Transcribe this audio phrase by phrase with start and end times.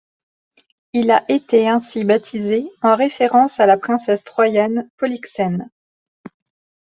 [0.93, 5.69] Il a été ainsi baptisé en référence à la princesse troyenne Polyxène.